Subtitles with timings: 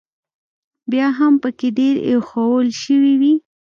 [0.91, 3.33] بیا هم پکې ډېرې ایښوول شوې وې.